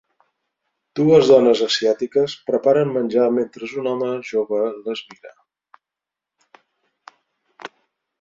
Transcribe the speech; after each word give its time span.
Dues 0.99 1.27
dones 1.31 1.59
asiàtiques 1.65 2.33
preparen 2.47 2.93
menjar 2.95 3.27
mentre 3.35 3.69
un 3.83 3.89
home 3.91 4.09
jove 4.29 4.63
les 4.87 5.05
mira. 5.13 5.35